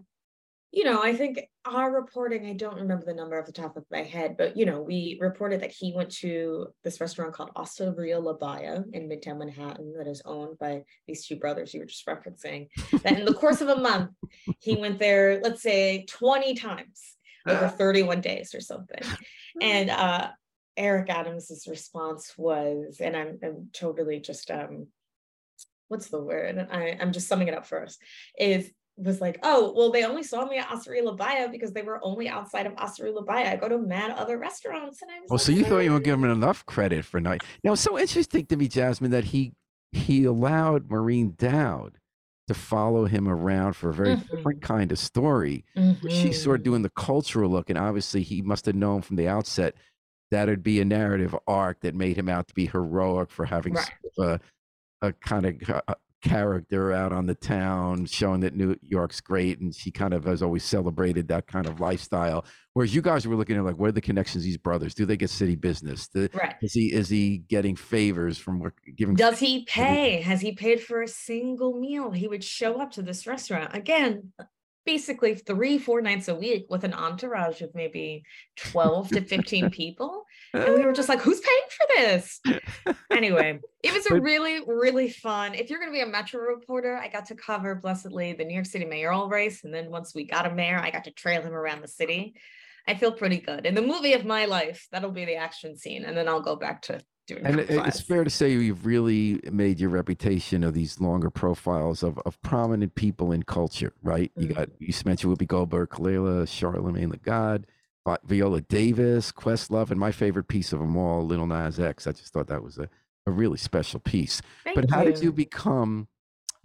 [0.71, 3.83] you know, I think our reporting, I don't remember the number off the top of
[3.91, 8.19] my head, but you know, we reported that he went to this restaurant called Osteria
[8.19, 12.05] La Baia in Midtown Manhattan that is owned by these two brothers you were just
[12.05, 12.69] referencing.
[13.03, 14.11] that in the course of a month,
[14.59, 19.01] he went there, let's say 20 times over 31 days or something.
[19.61, 20.29] And uh
[20.77, 24.87] Eric Adams's response was, and I'm, I'm totally just um,
[25.87, 26.67] what's the word?
[26.71, 28.01] I, I'm just summing it up first.
[28.37, 31.81] Is was like, oh, well, they only saw me at Osteria La Baia because they
[31.81, 33.51] were only outside of Osteria La Baia.
[33.51, 35.27] I go to mad other restaurants, and I was.
[35.31, 37.43] Oh, like, so you thought you were giving him enough credit for night?
[37.63, 39.53] Now, it's so interesting to me, Jazmine, that he
[39.91, 41.97] he allowed Maureen Dowd
[42.47, 44.29] to follow him around for a very Mhm.
[44.29, 45.65] different kind of story.
[46.09, 46.65] She's sort of Mhm.
[46.65, 49.75] doing the cultural look, and obviously he must have known from the outset
[50.31, 53.73] that it'd be a narrative arc that made him out to be heroic for having
[53.73, 53.89] Right.
[54.15, 54.41] sort of
[55.01, 59.19] a, a kind of uh, a character out on the town, showing that New York's
[59.19, 62.45] great, and she kind of has always celebrated that kind of lifestyle.
[62.73, 64.43] Whereas you guys were looking at like, what are the connections?
[64.43, 66.07] These brothers, do they get city business?
[66.07, 66.55] Do- Right.
[66.61, 69.15] is he is he getting favors from work, giving?
[69.15, 70.21] Does he pay?
[70.21, 72.11] Has he paid for a single meal?
[72.11, 74.31] He would show up to this restaurant again,
[74.85, 78.23] basically three, four nights a week with an entourage of maybe
[78.57, 80.25] 12 to 15 people.
[80.53, 82.41] And we were just like, who's paying for this?
[83.09, 85.53] Anyway, it was a really, really fun.
[85.53, 88.53] If you're going to be a Metro reporter, I got to cover blessedly the New
[88.53, 89.63] York City mayoral race.
[89.63, 92.35] And then once we got a mayor, I got to trail him around the city.
[92.87, 93.65] I feel pretty good.
[93.65, 96.03] In the movie of my life, that'll be the action scene.
[96.03, 96.99] And then I'll go back to
[97.35, 101.29] doing And it- it's fair to say you've really made your reputation of these longer
[101.29, 104.31] profiles of, of prominent people in culture, right?
[104.35, 107.67] You got you mentioned Whoopi Goldberg, Kelela, Charlemagne the God,
[108.05, 112.07] Vi- Viola Davis, Questlove, and my favorite piece of them all, Lil Nas X.
[112.07, 112.89] I just thought that was a,
[113.25, 114.41] a really special piece.
[114.63, 116.07] Thank but how did you become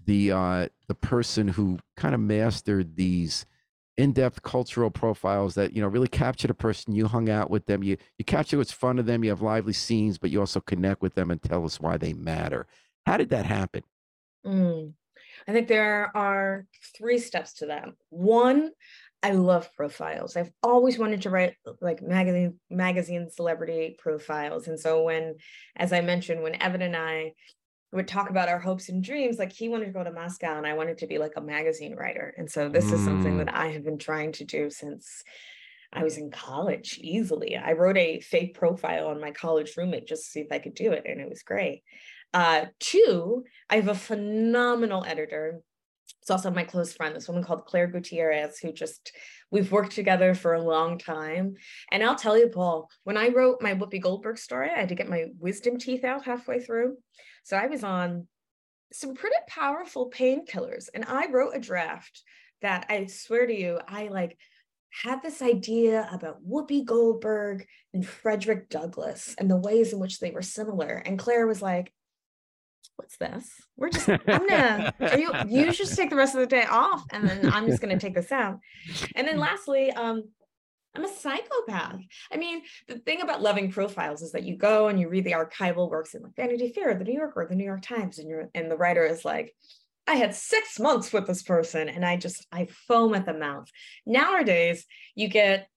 [0.04, 3.44] the uh, the person who kind of mastered these
[3.98, 7.82] in-depth cultural profiles that you know really capture the person you hung out with them
[7.82, 11.00] you you capture what's fun of them you have lively scenes but you also connect
[11.00, 12.66] with them and tell us why they matter
[13.06, 13.82] how did that happen
[14.46, 14.92] Mm.
[15.48, 17.88] I think there are three steps to that.
[18.10, 18.70] One,
[19.22, 20.36] I love profiles.
[20.36, 24.68] I've always wanted to write like magazine magazine celebrity profiles.
[24.68, 25.36] And so when,
[25.74, 27.32] as I mentioned, when Evan and I
[27.92, 30.66] would talk about our hopes and dreams, like he wanted to go to Moscow and
[30.66, 32.34] I wanted to be like a magazine writer.
[32.36, 33.46] And so this is something Mm.
[33.46, 35.22] that I have been trying to do since
[35.92, 37.56] I was in college easily.
[37.56, 40.74] I wrote a fake profile on my college roommate just to see if I could
[40.74, 41.84] do it, and it was great.
[42.34, 45.60] Uh, two, I have a phenomenal editor.
[46.20, 49.12] It's also my close friend, this woman called Claire Gutierrez, who just
[49.50, 51.54] we've worked together for a long time.
[51.92, 54.96] And I'll tell you, Paul, when I wrote my Whoopi Goldberg story, I had to
[54.96, 56.96] get my wisdom teeth out halfway through.
[57.46, 58.26] So I was on
[58.92, 62.24] some pretty powerful painkillers, and I wrote a draft
[62.60, 64.36] that I swear to you, I like
[64.90, 70.32] had this idea about Whoopi Goldberg and Frederick Douglass and the ways in which they
[70.32, 71.00] were similar.
[71.06, 71.92] And Claire was like,
[72.96, 73.48] What's this?
[73.76, 77.04] We're just, I'm gonna, are you, you just take the rest of the day off
[77.12, 78.58] and then I'm just gonna take this out.
[79.14, 80.24] And then lastly, um,
[80.96, 82.00] I'm a psychopath.
[82.32, 85.32] I mean, the thing about loving profiles is that you go and you read the
[85.32, 88.48] archival works in like Vanity Fair, the New Yorker, the New York Times, and you're
[88.54, 89.54] and the writer is like,
[90.06, 93.68] I had six months with this person, and I just I foam at the mouth.
[94.06, 95.68] Nowadays, you get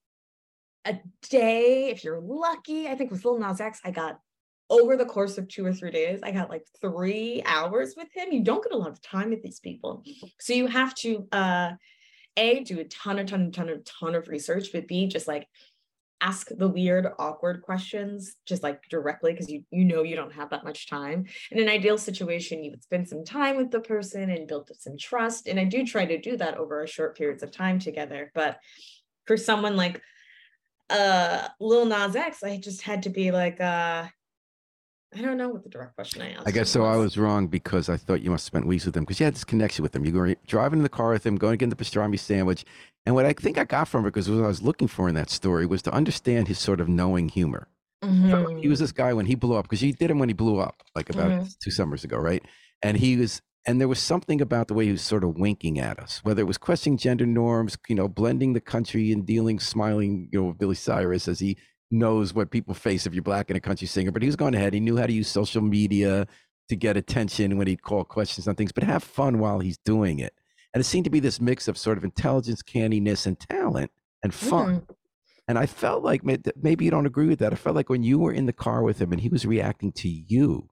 [0.85, 2.87] a day if you're lucky.
[2.87, 4.19] I think with Lil Nas X, I got
[4.69, 8.31] over the course of two or three days, I got like three hours with him.
[8.31, 10.03] You don't get a lot of time with these people,
[10.39, 11.71] so you have to uh,
[12.37, 15.27] a do a ton, a ton, a ton, a ton of research, but b just
[15.27, 15.47] like
[16.21, 20.49] ask the weird, awkward questions just like directly because you you know you don't have
[20.49, 21.25] that much time.
[21.51, 24.77] In an ideal situation, you would spend some time with the person and build up
[24.77, 25.47] some trust.
[25.47, 28.31] And I do try to do that over a short periods of time together.
[28.33, 28.59] But
[29.25, 30.01] for someone like
[30.89, 34.07] uh Lil Nas X, I just had to be like uh
[35.15, 36.47] I don't know what the direct question I asked.
[36.47, 36.85] I guess so.
[36.85, 39.23] I was wrong because I thought you must have spent weeks with him because you
[39.23, 40.05] had this connection with him.
[40.05, 42.63] You were driving in the car with him, going to get the pastrami sandwich.
[43.07, 45.15] And what I think I got from it, because what I was looking for in
[45.15, 47.67] that story, was to understand his sort of knowing humor.
[48.01, 50.29] felt like He was this guy when he blew up because you did him when
[50.29, 51.57] he blew up, like about Mhm.
[51.59, 52.41] two summers ago, right?
[52.81, 55.79] And he was, and there was something about the way he was sort of winking
[55.79, 59.59] at us, whether it was questioning gender norms, you know, blending the country and dealing,
[59.59, 61.57] smiling, you know, with Billy Cyrus as he
[61.91, 64.11] knows what people face if you're black and a country singer.
[64.11, 64.73] But he was going ahead.
[64.73, 66.27] He knew how to use social media
[66.69, 70.19] to get attention when he'd call questions on things, but have fun while he's doing
[70.19, 70.33] it.
[70.73, 74.33] And it seemed to be this mix of sort of intelligence, candiness, and talent and
[74.33, 74.81] fun.
[74.81, 74.95] Mhm.
[75.47, 77.53] And I felt like maybe you don't agree with that.
[77.53, 79.91] I felt like when you were in the car with him and he was reacting
[79.93, 80.69] to you,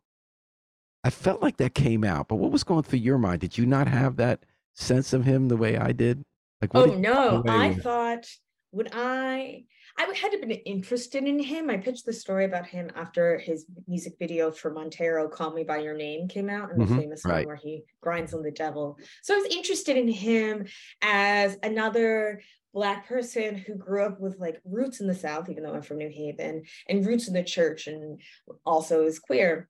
[1.03, 2.27] I felt like that came out.
[2.27, 3.41] But what was going through your mind?
[3.41, 4.43] Did you not have that
[4.75, 6.23] sense of him the way I did?
[6.61, 8.27] Like, Oh no, I thought
[8.71, 9.63] would I
[9.99, 11.69] I had been interested in him.
[11.69, 15.79] I pitched the story about him after his music video for Montero, Call Me By
[15.79, 17.37] Your Name came out, and Mhm, the famous right.
[17.37, 18.97] one where he grinds on the devil.
[19.23, 20.67] So I was interested in him
[21.01, 22.41] as another
[22.73, 25.97] black person who grew up with like roots in the south even though i'm from
[25.97, 28.21] new haven and roots in the church and
[28.67, 29.67] also is queer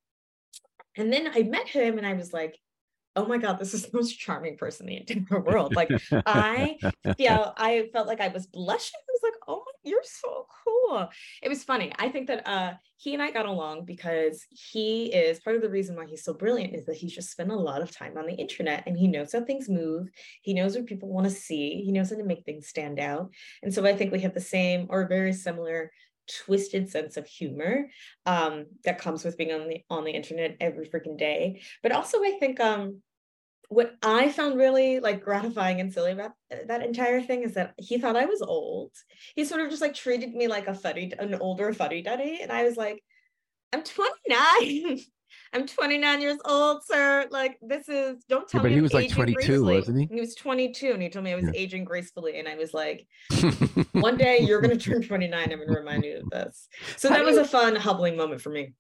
[0.98, 2.58] and then i met him and i was like
[3.16, 5.90] oh my god this is the most charming person in the entire world like
[6.26, 6.76] i
[7.18, 11.10] yeah i felt like i was blushing i was like oh my, you're so cool.
[11.42, 11.92] It was funny.
[11.98, 15.70] I think that uh he and i got along because he is part of the
[15.70, 18.26] reason why he's so brilliant is that he's just spent a lot of time on
[18.26, 20.10] the internet and he knows how things move.
[20.42, 21.82] He knows what people want to see.
[21.84, 23.32] He knows how to make things stand out.
[23.64, 25.92] And so i think we have the same or very similar
[26.28, 27.90] twisted sense of humor
[28.26, 31.62] um, that comes with being on the on the internet every freaking day.
[31.82, 33.02] But also, I think um,
[33.70, 37.74] what I found really like gratifying and silly about uh, that entire thing is that
[37.78, 38.92] he thought I was old.
[39.36, 42.40] He sort of just like treated me like a fuddy, an older fuddy duddy.
[42.42, 43.04] And I was like,
[43.74, 45.00] I'm 29.
[45.54, 47.28] I'm 29 years old, sir.
[47.30, 48.70] Like this is don't tell yeah, but me.
[48.70, 49.76] But he was like 22, gracefully.
[49.76, 50.08] wasn't he?
[50.16, 51.52] He was 22, and he told me I was yeah.
[51.54, 53.06] aging gracefully, and I was like,
[53.92, 55.52] one day you're gonna turn 29.
[55.52, 56.70] I'm gonna remind you of this.
[56.96, 57.42] So How that was you...
[57.42, 58.74] a fun humbling moment for me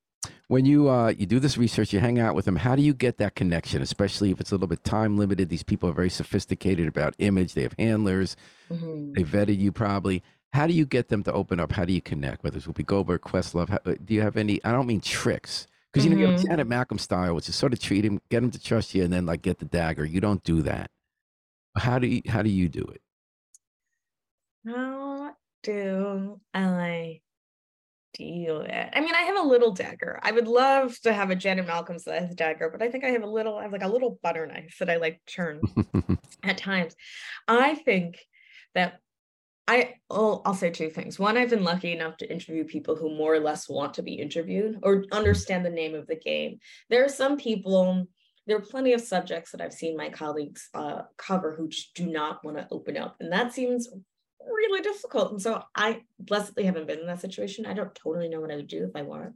[0.47, 2.55] when you uh, you do this research, you hang out with them.
[2.55, 3.81] How do you get that connection?
[3.81, 5.49] Especially if it's a little bit time limited.
[5.49, 7.53] These people are very sophisticated about image.
[7.53, 8.36] They have handlers.
[8.71, 9.13] Mm-hmm.
[9.13, 10.23] They vetted you probably.
[10.53, 11.73] How do you get them to open up?
[11.73, 12.43] How do you connect?
[12.43, 13.69] Whether it's Whoopi Goldberg, Questlove.
[13.69, 14.63] How, do you have any?
[14.63, 16.47] I don't mean tricks because you know you have mm-hmm.
[16.47, 19.12] Janet Malcolm style, which is sort of treat him, get him to trust you, and
[19.12, 20.05] then like get the dagger.
[20.05, 20.91] You don't do that.
[21.75, 22.21] How do you?
[22.27, 23.01] How do you do it?
[24.65, 27.19] How do I
[28.19, 30.19] I mean, I have a little dagger.
[30.23, 33.23] I would love to have a Janet Malcolm size dagger, but I think I have
[33.23, 35.62] a little, I have like a little butter knife that I like to turn
[36.43, 36.95] at times.
[37.47, 38.19] I think
[38.73, 38.99] that
[39.67, 41.19] I oh, I'll say two things.
[41.19, 44.13] One, I've been lucky enough to interview people who more or less want to be
[44.13, 46.60] interviewed or understand the name of the game.
[46.89, 48.08] There are some people,
[48.45, 52.06] there are plenty of subjects that I've seen my colleagues uh, cover who just do
[52.06, 53.17] not want to open up.
[53.19, 53.89] And that seems
[54.47, 55.31] really difficult.
[55.31, 57.65] And so I blessedly haven't been in that situation.
[57.65, 59.33] I don't totally know what I would do if I were.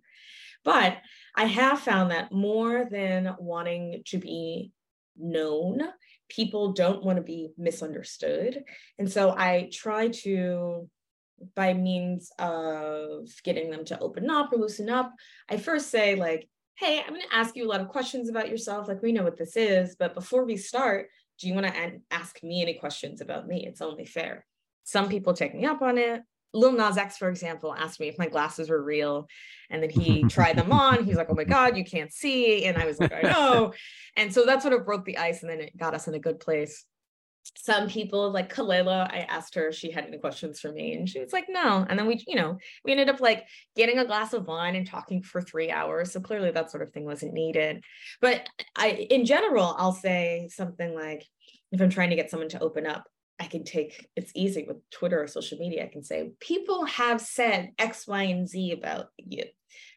[0.63, 0.97] But
[1.35, 4.71] I have found that more than wanting to be
[5.17, 5.81] known,
[6.29, 8.63] people don't want to be misunderstood.
[8.99, 10.87] And so I try to,
[11.55, 15.11] by means of getting them to open up or loosen up,
[15.49, 18.49] I first say, like, hey, I'm going to ask you a lot of questions about
[18.49, 18.87] yourself.
[18.87, 19.95] Like, we know what this is.
[19.97, 23.65] But before we start, do you want to ask me any questions about me?
[23.65, 24.45] It's only fair.
[24.83, 26.21] Some people take me up on it.
[26.53, 29.27] Lil Nas X, for example, asked me if my glasses were real.
[29.69, 31.05] And then he tried them on.
[31.05, 32.65] He's like, oh my God, you can't see.
[32.65, 33.73] And I was like, I know.
[34.17, 36.19] And so that sort of broke the ice and then it got us in a
[36.19, 36.85] good place.
[37.55, 41.09] Some people like Kelela, I asked her if she had any questions for me, and
[41.09, 41.85] she was like, no.
[41.89, 44.85] And then we, you know, we ended up like getting a glass of wine and
[44.85, 46.11] talking for three hours.
[46.11, 47.83] So clearly that sort of thing wasn't needed.
[48.19, 51.25] But I, in general, I'll say something like,
[51.71, 53.05] if I'm trying to get someone to open up,
[53.41, 55.83] I can take it's easy with Twitter or social media.
[55.83, 59.45] I can say, people have said X, Y, and Z about you.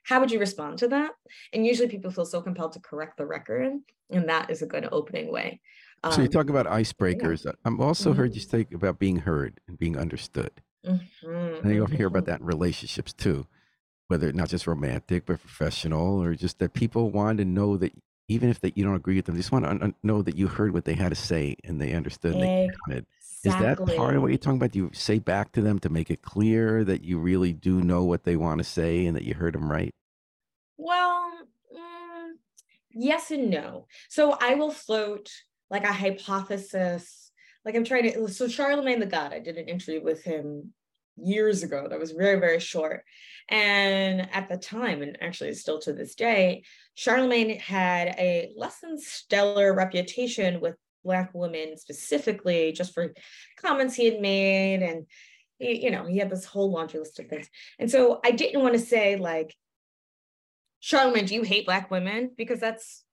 [0.05, 1.13] How would you respond to that?
[1.53, 3.71] And usually people feel so compelled to correct the record,
[4.11, 5.61] and that is a good opening way.
[6.03, 7.45] Um, so you talk about icebreakers.
[7.45, 7.53] Yeah.
[7.67, 8.21] I've also mm-hmm.
[8.21, 10.51] heard you say about being heard and being understood.
[10.87, 11.67] Mm-hmm.
[11.67, 12.31] And you hear about mm-hmm.
[12.31, 13.47] that in relationships too,
[14.09, 17.93] whether not just romantic but professional, or just that people want to know that
[18.29, 20.47] even if that you don't agree with them, they just want to know that you
[20.47, 22.35] heard what they had to say and they understood.
[22.35, 22.71] And they
[23.45, 23.85] Exactly.
[23.85, 24.73] Is that part of what you're talking about?
[24.73, 28.05] Do you say back to them to make it clear that you really do know
[28.05, 29.91] what they want to say and that you heard them right?
[30.77, 31.31] Well,
[31.73, 32.33] mm,
[32.93, 33.87] yes and no.
[34.09, 35.31] So I will float
[35.71, 37.31] like a hypothesis.
[37.65, 38.29] Like I'm trying to.
[38.29, 40.73] So Charlemagne the God, I did an interview with him
[41.17, 43.05] years ago that was very very short
[43.49, 48.99] and at the time and actually still to this day charlemagne had a less than
[48.99, 53.13] stellar reputation with black women specifically just for
[53.61, 55.07] comments he had made and
[55.59, 57.49] you know he had this whole laundry list of things.
[57.79, 59.55] And so i didn't want to say like
[60.81, 62.31] charlemagne do you hate black women?
[62.37, 63.05] because that's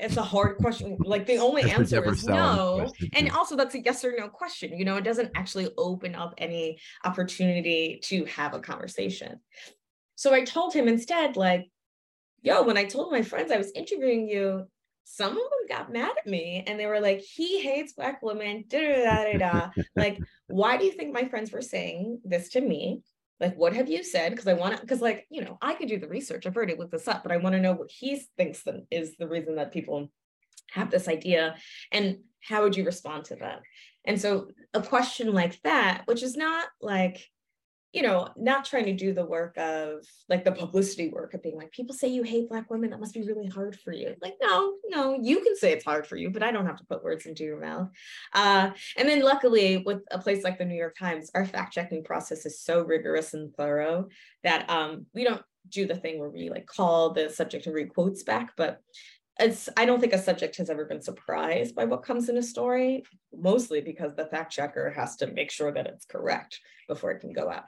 [0.00, 0.98] it's a hard question.
[1.00, 2.90] Like the only answer is no.
[3.12, 6.34] and also that's a yes or no question you know it doesn't actually open up
[6.38, 9.40] any opportunity to have a conversation.
[10.16, 11.70] So i told him instead like
[12.42, 14.66] yo when i told my friends i was interviewing you
[15.04, 18.64] some of them got mad at me and they were like, he hates black women,
[18.68, 19.70] da da da da.
[19.94, 23.02] like, why do you think my friends were saying this to me?
[23.40, 24.30] Like, what have you said?
[24.30, 26.46] Because I want to, because like, you know, I could do the research.
[26.46, 29.16] I've already looked this up, but I want to know what he thinks that is
[29.16, 30.10] the reason that people
[30.70, 31.56] have this idea.
[31.92, 33.60] And how would you respond to that?
[34.04, 37.28] And so a question like that, which is not like,
[37.94, 41.56] you know, not trying to do the work of like the publicity work of being
[41.56, 42.90] like, people say you hate Black women.
[42.90, 44.16] That must be really hard for you.
[44.20, 46.86] Like, no, no, you can say it's hard for you, but I don't have to
[46.86, 47.88] put words into your mouth.
[48.32, 52.02] Uh, and then luckily, with a place like the New York Times, our fact checking
[52.02, 54.08] process is so rigorous and thorough
[54.42, 57.94] that um, we don't do the thing where we like call the subject and read
[57.94, 58.80] quotes back, but
[59.38, 62.42] it's I don't think a subject has ever been surprised by what comes in a
[62.42, 67.20] story, mostly because the fact checker has to make sure that it's correct before it
[67.20, 67.64] can go out.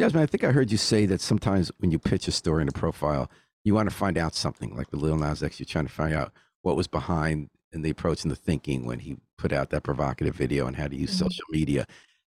[0.00, 2.68] Jazmine, I think I heard you say that sometimes when you pitch a story in
[2.68, 3.30] a profile,
[3.64, 4.74] you want to find out something.
[4.74, 6.32] Like with Lil Nas X, you're trying to find out
[6.62, 10.34] what was behind in the approach and the thinking when he put out that provocative
[10.34, 11.24] video and how to use mm-hmm.
[11.24, 11.86] social media.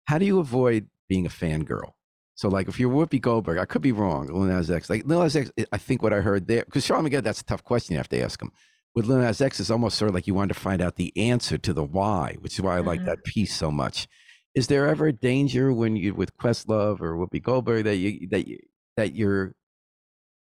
[0.06, 1.92] How do you avoid being a fangirl?
[2.34, 4.28] So, like, if you're Whoopi Goldberg, I could be wrong.
[4.28, 7.08] Lil Nas X, like Lil Nas X, I think what I heard there, because Sean
[7.08, 8.52] McGee, that's a tough question you have to ask him.
[8.96, 11.14] With Lil Nas X, it's almost sort of like you wanted to find out the
[11.16, 12.88] answer to the why, which is why I mm-hmm.
[12.88, 14.08] like that piece so much
[14.56, 18.48] is there ever a danger when you with Questlove or Whoopi Goldberg that you that
[18.48, 18.60] you
[18.98, 19.54] that you're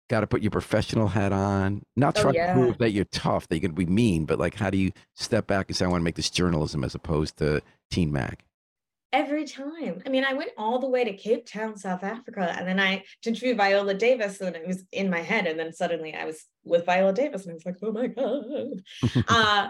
[0.09, 2.53] got to put your professional hat on, not oh, trying yeah.
[2.53, 4.91] to prove that you're tough, that you're gonna be mean, but like how do you
[5.15, 8.39] step back and say I want to make this journalism as opposed to Teen Mag?
[9.13, 10.01] Every time.
[10.05, 13.03] I mean, I went all the way to Cape Town, South Africa, and then I
[13.23, 16.45] to interview Viola Davis, and it was in my head, and then suddenly I was
[16.63, 19.25] with Viola Davis, and I was like, oh my god.
[19.27, 19.69] uh,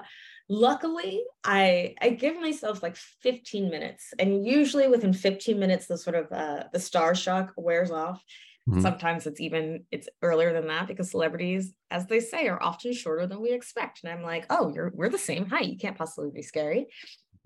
[0.50, 6.16] luckily i i give myself like 15 minutes and usually within 15 minutes the sort
[6.16, 8.24] of uh, the star shock wears off.
[8.70, 8.82] Mm-hmm.
[8.82, 13.26] sometimes it's even it's earlier than that because celebrities as they say are often shorter
[13.26, 15.68] than we expect and i'm like oh you're we're the same height.
[15.68, 16.86] You can't possibly be scary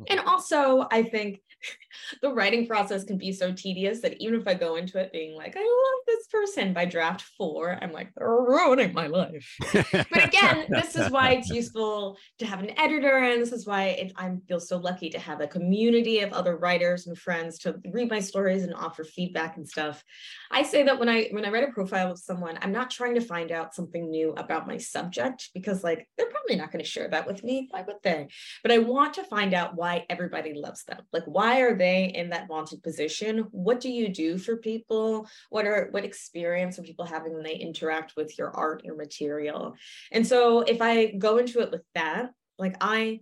[0.08, 0.28] and mm-hmm.
[0.28, 1.42] also, I think
[2.22, 5.36] the writing process can be so tedious that even if I go into it being
[5.36, 9.56] like, I love this person by draft four, I'm like, they're ruining my life.
[9.74, 13.18] but again, this is why it's useful to have an editor.
[13.18, 16.58] And this is why it, I feel so lucky to have a community of other
[16.58, 20.04] writers and friends to read my stories and offer feedback and stuff.
[20.52, 23.16] I say that when I when I write a profile of someone, I'm not trying
[23.16, 26.90] to find out something new about my subject because like they're probably not going to
[26.90, 27.68] share that with me.
[27.72, 28.28] Why would they?
[28.62, 32.06] But I want to find out why why everybody loves them like why are they
[32.06, 36.82] in that wanted position what do you do for people what are what experience are
[36.90, 39.76] people having when they interact with your art your material
[40.12, 43.20] and so if i go into it with that like i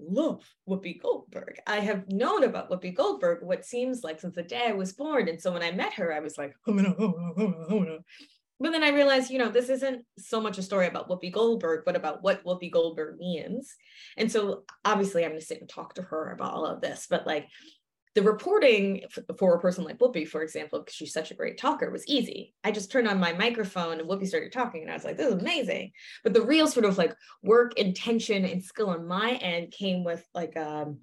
[0.00, 1.58] love Whoopi Goldberg.
[1.66, 5.28] I have known about Whoopi Goldberg what seems like since the day I was born.
[5.28, 6.54] And so when I met her, I was like,
[8.60, 11.84] but then I realized, you know, this isn't so much a story about Whoopi Goldberg,
[11.84, 13.74] but about what Whoopi Goldberg means.
[14.16, 17.06] And so obviously I'm going to sit and talk to her about all of this,
[17.08, 17.48] but like
[18.14, 19.04] the reporting
[19.38, 22.52] for a person like Whoopi, for example, because she's such a great talker, was easy.
[22.64, 25.28] I just turned on my microphone and Whoopi started talking, and I was like, this
[25.28, 25.92] is amazing.
[26.24, 30.26] But the real sort of like work, intention, and skill on my end came with
[30.34, 30.98] like um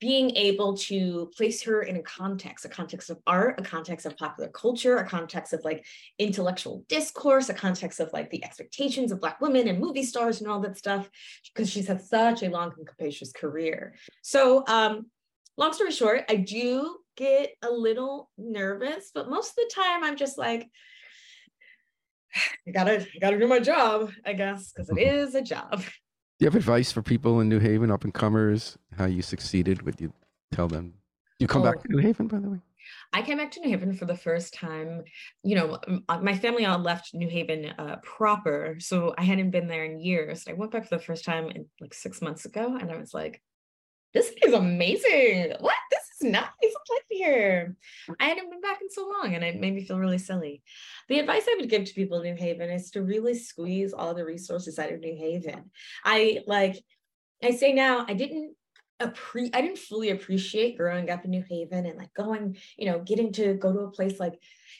[0.00, 4.16] being able to place her in a context, a context of art, a context of
[4.16, 5.84] popular culture, a context of like
[6.18, 10.48] intellectual discourse, a context of like the expectations of Black women and movie stars and
[10.48, 11.10] all that stuff,
[11.52, 13.94] because she's had such a long and capacious career.
[14.22, 15.06] So, um,
[15.56, 20.16] long story short, I do get a little nervous, but most of the time I'm
[20.16, 20.68] just like,
[22.68, 25.82] I gotta, I gotta do my job, I guess, because it is a job
[26.38, 29.82] you have advice for people in New Haven, up and comers, how you succeeded?
[29.82, 30.12] Would you
[30.52, 30.94] tell them?
[31.38, 32.58] You come oh, back to New Haven, by the way.
[33.12, 35.04] I came back to New Haven for the first time.
[35.42, 35.78] You know,
[36.08, 40.00] uh, my family all left New Haven uh, proper, so I hadn't been there in
[40.00, 40.44] years.
[40.48, 43.12] I went back for the first time in like six months ago, and I was
[43.12, 43.42] like,
[44.14, 45.54] "This is amazing!
[45.60, 45.74] What?
[46.20, 46.44] Nice.
[46.62, 47.76] I like here.
[48.18, 50.62] I hadn't been back in so long and it made me feel really silly.
[51.08, 54.14] The advice I would give to people in New Haven is to really squeeze all
[54.14, 55.70] the resources out of New Haven.
[56.04, 56.82] I like,
[57.42, 58.56] I say now, I didn't
[59.00, 62.98] appre- I didn't fully appreciate growing up in New Haven and like going, you know,
[63.00, 64.34] getting to go to a place like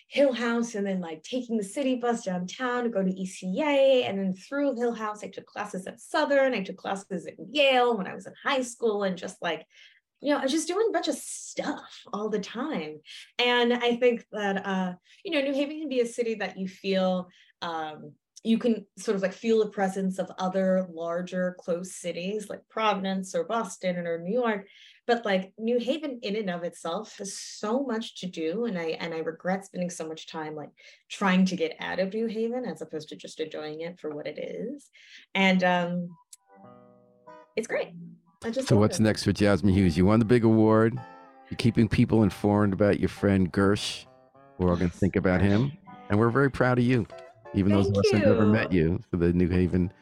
[0.08, 4.08] Hill House and then like taking the city bus downtown to go to ECA.
[4.08, 7.96] And then through Hill House, I took classes at Southern, I took classes at Yale
[7.96, 9.64] when I was in high school and just like
[10.20, 13.00] you know, I was just doing a bunch of stuff all the time.
[13.38, 14.92] And I think that, uh,
[15.24, 17.28] you know, New Haven can be a city that you feel,
[17.62, 18.12] um,
[18.44, 23.34] you can sort of like feel the presence of other larger close cities like Providence
[23.34, 24.66] or Boston or New York.
[25.06, 28.66] But like New Haven in and of itself has so much to do.
[28.66, 30.70] And I and I regret spending so much time like
[31.08, 34.26] trying to get out of New Haven as opposed to just enjoying it for what
[34.26, 34.88] it is.
[35.34, 36.08] And um
[37.56, 37.88] it's great
[38.64, 39.02] so what's it.
[39.02, 39.96] next for Jazmine Hughes?
[39.96, 40.98] You won the big award.
[41.50, 44.04] You're keeping people informed about your friend Gersh.
[44.58, 45.72] We're all going to think about him,
[46.10, 47.06] and we're very proud of you.
[47.54, 49.92] Even Thank those of us that never met you, for the New Haven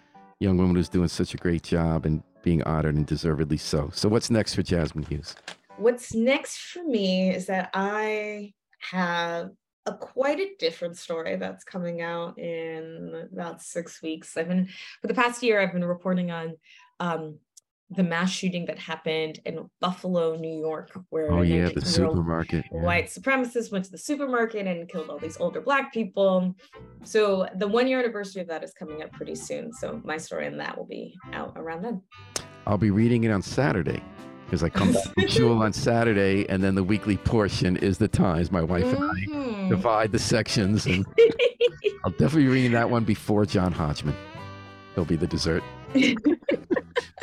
[0.40, 3.90] young woman who's doing such a great job and being honored and deservedly so.
[3.92, 5.34] So what's next for Jazmine Hughes?
[5.78, 9.50] What's next for me is that I have
[9.84, 14.36] a quite a different story that's coming out in about six weeks.
[14.36, 14.68] I've been
[15.00, 16.56] for the past year, I've been reporting on
[16.98, 17.38] um,
[17.90, 22.64] the mass shooting that happened in Buffalo, New York, where oh yeah, the supermarket.
[22.72, 22.82] Yeah.
[22.82, 26.54] White supremacists went to the supermarket and killed all these older black people.
[27.04, 29.72] So the one year anniversary of that is coming up pretty soon.
[29.72, 32.02] So my story on that will be out around then.
[32.66, 34.02] I'll be reading it on Saturday
[34.46, 38.08] because I come back from shul on Saturday, and then the weekly portion is the
[38.08, 38.50] Times.
[38.50, 39.68] My wife and I mm-hmm.
[39.68, 41.04] divide the sections, and
[42.04, 44.14] I'll definitely be reading that one before John Hodgman.
[44.94, 45.62] He'll be the dessert.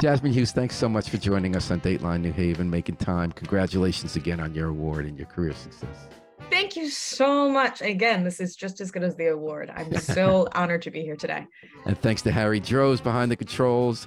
[0.04, 3.32] Jazmine Hughes, thanks so much for joining us on Dateline New Haven, making time.
[3.32, 6.10] Congratulations again on your award and your career success.
[6.50, 7.82] Thank you so much.
[7.82, 9.72] Again, this is just as good as the award.
[9.74, 11.48] I'm so honored to be here today.
[11.86, 14.06] And thanks to Harry Droz behind the controls.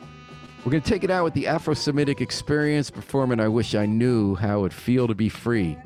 [0.67, 3.87] We're going to take it out with the Afro Semitic Experience performing I Wish I
[3.87, 5.79] Knew How It'd Feel to Be Free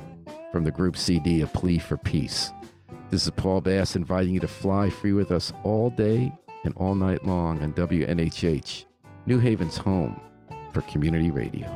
[0.51, 2.51] from the group CD A Plea for Peace.
[3.11, 6.33] This is Paul Bass inviting you to fly free with us all day
[6.65, 8.87] and all night long on WNHH,
[9.27, 10.21] New Haven's home
[10.73, 11.66] for community radio.